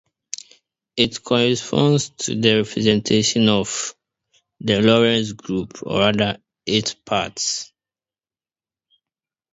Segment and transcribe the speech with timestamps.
[0.97, 3.93] It corresponds to the representation of
[4.59, 7.39] the Lorentz group, or rather, its part.